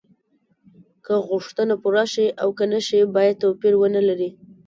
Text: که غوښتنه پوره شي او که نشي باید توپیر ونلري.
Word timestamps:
که 1.05 1.13
غوښتنه 1.29 1.73
پوره 1.83 2.05
شي 2.13 2.27
او 2.41 2.49
که 2.57 2.65
نشي 2.73 2.99
باید 3.15 3.39
توپیر 3.41 3.73
ونلري. 3.77 4.29